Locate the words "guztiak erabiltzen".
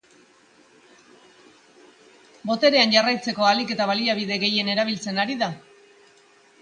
4.45-5.25